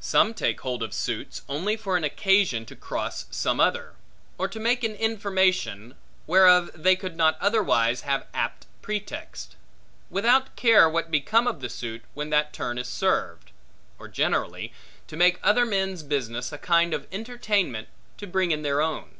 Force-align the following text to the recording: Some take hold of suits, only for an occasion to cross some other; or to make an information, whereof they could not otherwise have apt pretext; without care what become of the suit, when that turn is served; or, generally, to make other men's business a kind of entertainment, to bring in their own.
Some 0.00 0.32
take 0.32 0.62
hold 0.62 0.82
of 0.82 0.94
suits, 0.94 1.42
only 1.50 1.76
for 1.76 1.98
an 1.98 2.02
occasion 2.02 2.64
to 2.64 2.74
cross 2.74 3.26
some 3.30 3.60
other; 3.60 3.92
or 4.38 4.48
to 4.48 4.58
make 4.58 4.82
an 4.84 4.94
information, 4.94 5.96
whereof 6.26 6.70
they 6.74 6.96
could 6.96 7.14
not 7.14 7.36
otherwise 7.42 8.00
have 8.00 8.26
apt 8.32 8.64
pretext; 8.80 9.54
without 10.08 10.56
care 10.56 10.88
what 10.88 11.10
become 11.10 11.46
of 11.46 11.60
the 11.60 11.68
suit, 11.68 12.04
when 12.14 12.30
that 12.30 12.54
turn 12.54 12.78
is 12.78 12.88
served; 12.88 13.50
or, 13.98 14.08
generally, 14.08 14.72
to 15.08 15.14
make 15.18 15.38
other 15.42 15.66
men's 15.66 16.02
business 16.02 16.52
a 16.52 16.56
kind 16.56 16.94
of 16.94 17.06
entertainment, 17.12 17.88
to 18.16 18.26
bring 18.26 18.52
in 18.52 18.62
their 18.62 18.80
own. 18.80 19.16